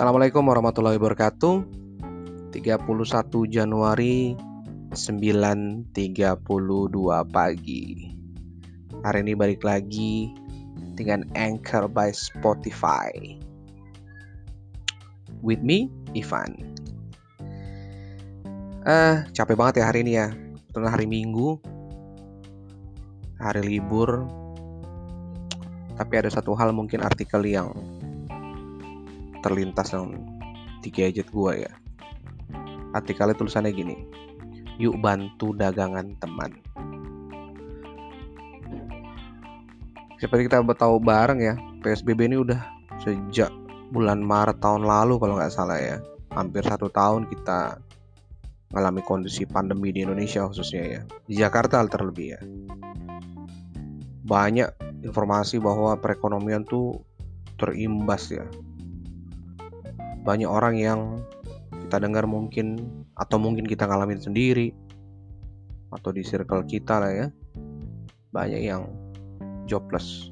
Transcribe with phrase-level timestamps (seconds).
[0.00, 1.60] Assalamualaikum warahmatullahi wabarakatuh.
[2.56, 2.88] 31
[3.52, 4.32] Januari
[4.96, 5.92] 9.32
[7.28, 7.84] pagi.
[9.04, 10.32] Hari ini balik lagi
[10.96, 13.12] dengan Anchor by Spotify.
[15.44, 16.56] With me, Ivan.
[18.88, 20.32] Eh, capek banget ya hari ini ya.
[20.32, 21.60] Kebetulan hari Minggu
[23.36, 24.24] Hari libur.
[25.92, 27.76] Tapi ada satu hal mungkin artikel yang
[29.40, 30.16] terlintas yang
[30.80, 31.72] di gadget gue ya.
[32.90, 33.96] Artikelnya tulisannya gini
[34.80, 36.56] yuk bantu dagangan teman.
[40.16, 42.60] Seperti kita tahu bareng ya PSBB ini udah
[43.04, 43.52] sejak
[43.92, 46.00] bulan Maret tahun lalu kalau nggak salah ya.
[46.32, 47.76] Hampir satu tahun kita
[48.72, 51.00] mengalami kondisi pandemi di Indonesia khususnya ya.
[51.28, 52.40] Di Jakarta terlebih ya.
[54.24, 57.04] Banyak informasi bahwa perekonomian tuh
[57.60, 58.48] terimbas ya
[60.22, 61.00] banyak orang yang
[61.86, 62.80] kita dengar mungkin
[63.16, 64.70] atau mungkin kita ngalamin sendiri
[65.90, 67.26] atau di circle kita lah ya.
[68.30, 68.86] Banyak yang
[69.66, 70.30] jobless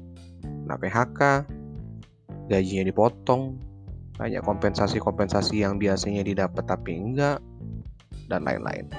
[0.69, 1.49] nah PHK
[2.51, 3.57] gajinya dipotong
[4.19, 7.39] banyak kompensasi-kompensasi yang biasanya didapat tapi enggak
[8.27, 8.91] dan lain-lain.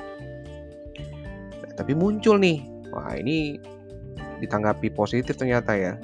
[1.61, 3.61] Nah, tapi muncul nih wah ini
[4.41, 5.95] ditanggapi positif ternyata ya.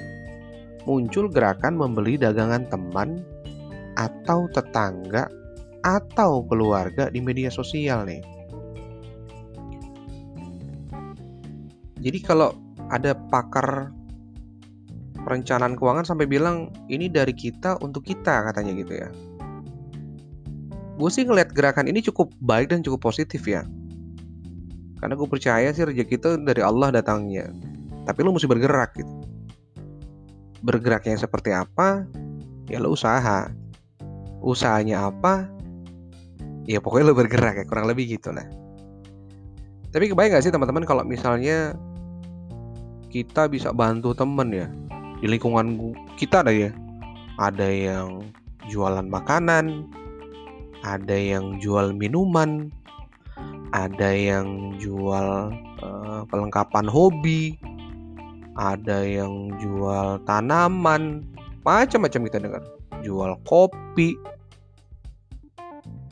[0.85, 3.25] Muncul gerakan membeli dagangan teman
[3.97, 5.25] atau tetangga
[5.81, 8.21] atau keluarga di media sosial nih.
[11.97, 12.53] Jadi kalau
[12.93, 13.89] ada pakar
[15.25, 19.09] perencanaan keuangan sampai bilang ini dari kita untuk kita katanya gitu ya.
[20.97, 23.65] Gue sih ngeliat gerakan ini cukup baik dan cukup positif ya.
[24.97, 27.53] Karena gue percaya sih rezeki itu dari Allah datangnya.
[28.05, 29.13] Tapi lo mesti bergerak gitu.
[30.65, 32.07] Bergeraknya seperti apa?
[32.65, 33.51] Ya lo usaha
[34.41, 35.49] usahanya apa
[36.69, 38.45] ya pokoknya lo bergerak ya kurang lebih gitu lah.
[39.91, 41.73] Tapi kebayang gak sih teman-teman kalau misalnya
[43.07, 44.67] kita bisa bantu temen ya
[45.23, 46.71] di lingkungan kita ada ya.
[47.37, 48.25] Ada yang
[48.67, 49.87] jualan makanan
[50.83, 52.69] ada yang jual minuman
[53.73, 55.51] ada yang jual
[55.83, 57.57] uh, hobi
[58.57, 61.23] ada yang jual tanaman
[61.67, 62.63] macam-macam kita dengar.
[63.03, 64.15] Jual kopi.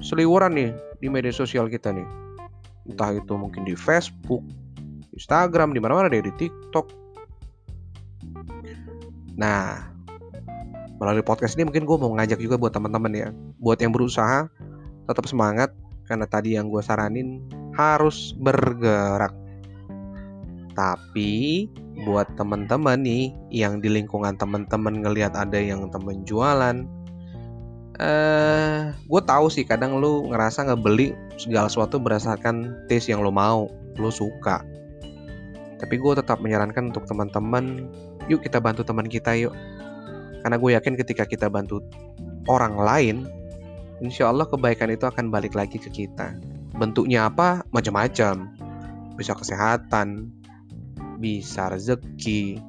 [0.03, 2.03] Seliwuran nih di media sosial kita nih.
[2.91, 4.43] Entah itu mungkin di Facebook
[5.15, 6.91] Instagram di mana-mana deh di TikTok.
[9.39, 9.95] Nah
[10.99, 13.27] melalui podcast ini mungkin gue mau ngajak juga buat teman-teman ya
[13.59, 14.47] buat yang berusaha
[15.11, 15.75] tetap semangat
[16.07, 17.43] karena tadi yang gue saranin
[17.75, 19.31] harus bergerak.
[20.75, 21.67] Tapi
[22.03, 26.83] buat teman-teman nih yang di lingkungan teman-teman ngelihat ada yang temen jualan
[27.95, 33.31] eh uh, gue tahu sih kadang lu ngerasa ngebeli segala sesuatu berdasarkan taste yang lo
[33.31, 34.59] mau lo suka.
[35.79, 37.87] Tapi gue tetap menyarankan untuk teman-teman
[38.27, 39.55] yuk kita bantu teman kita yuk.
[40.43, 41.79] Karena gue yakin ketika kita bantu
[42.51, 43.17] orang lain
[44.03, 46.35] insya Allah kebaikan itu akan balik lagi ke kita.
[46.75, 47.63] Bentuknya apa?
[47.71, 48.51] Macam-macam.
[49.15, 50.35] Bisa kesehatan
[51.25, 52.61] bisa rezeki,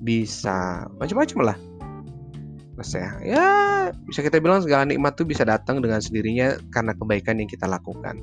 [0.00, 1.58] bisa macam-macam lah.
[2.80, 3.22] Sehat.
[3.22, 3.48] Ya,
[4.08, 8.18] bisa kita bilang segala nikmat tuh bisa datang dengan sendirinya karena kebaikan yang kita lakukan.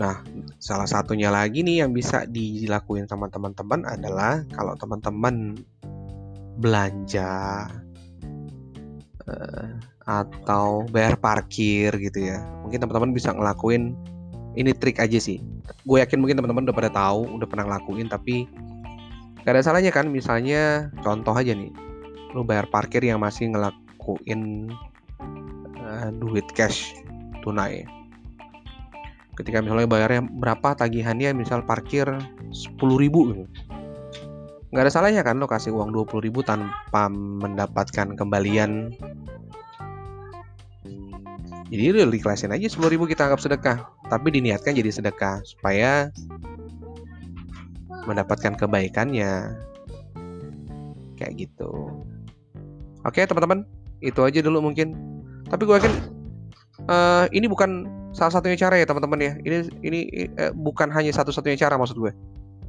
[0.00, 0.24] Nah,
[0.56, 5.60] salah satunya lagi nih yang bisa dilakuin sama teman-teman adalah kalau teman-teman
[6.56, 7.68] belanja
[9.28, 9.68] uh,
[10.08, 12.40] atau bayar parkir gitu ya.
[12.64, 13.92] Mungkin teman-teman bisa ngelakuin
[14.56, 15.38] ini trik aja sih.
[15.84, 18.48] Gue yakin mungkin teman-teman udah pada tahu udah pernah ngelakuin tapi
[19.44, 21.70] gak ada salahnya kan misalnya contoh aja nih.
[22.32, 24.72] Lu bayar parkir yang masih ngelakuin
[25.80, 26.96] uh, duit cash
[27.44, 27.84] tunai.
[29.36, 32.80] Ketika misalnya bayarnya berapa tagihannya misal parkir 10.000
[33.12, 33.44] gitu.
[34.72, 38.96] Nggak ada salahnya kan lo kasih uang 20.000 tanpa mendapatkan kembalian
[41.76, 43.78] jadi udah dikelasin aja 10 ribu kita anggap sedekah
[44.08, 46.10] tapi diniatkan jadi sedekah supaya
[48.06, 49.52] mendapatkan kebaikannya.
[51.18, 51.90] Kayak gitu.
[53.02, 53.66] Oke teman-teman
[54.00, 54.94] itu aja dulu mungkin.
[55.50, 55.94] Tapi gue yakin
[56.86, 59.32] uh, ini bukan salah satunya cara ya teman-teman ya.
[59.42, 60.00] Ini ini
[60.38, 62.12] uh, bukan hanya satu-satunya cara maksud gue.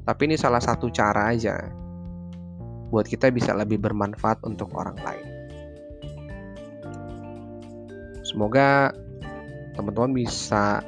[0.07, 1.69] Tapi ini salah satu cara aja
[2.87, 5.26] buat kita bisa lebih bermanfaat untuk orang lain
[8.27, 8.91] Semoga
[9.79, 10.83] teman-teman bisa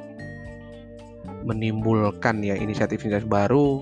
[1.47, 3.79] menimbulkan ya inisiatif-inisiatif baru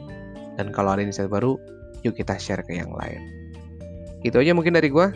[0.61, 1.57] dan kalau ada inisiatif baru
[2.05, 3.17] yuk kita share ke yang lain.
[4.21, 5.09] Itu aja mungkin dari gue.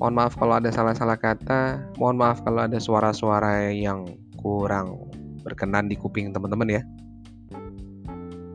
[0.00, 5.08] Mohon maaf kalau ada salah-salah kata, mohon maaf kalau ada suara-suara yang kurang
[5.44, 6.82] berkenan di kuping teman-teman ya.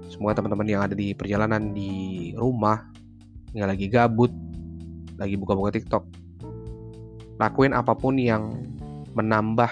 [0.10, 2.90] Semua teman-teman yang ada di perjalanan di rumah,
[3.56, 4.30] yang lagi gabut,
[5.16, 6.04] lagi buka-buka TikTok,
[7.40, 8.52] lakuin apa pun yang
[9.16, 9.72] menambah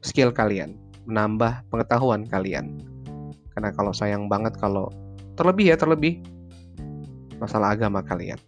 [0.00, 0.74] skill kalian,
[1.04, 2.80] menambah pengetahuan kalian.
[3.52, 4.88] Karena kalau sayang banget kalau
[5.36, 6.24] terlebih ya terlebih
[7.38, 8.40] masalah agama kalian.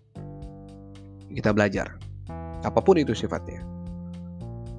[1.30, 1.94] Kita belajar
[2.64, 3.62] apa pun itu sifatnya.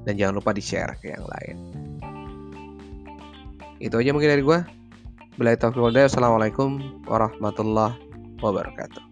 [0.01, 1.55] Dan jangan lupa di-share ke yang lain.
[3.77, 4.59] Itu aja mungkin dari gue.
[5.37, 7.97] Bila taufiq Assalamualaikum warahmatullahi
[8.41, 9.10] wabarakatuh.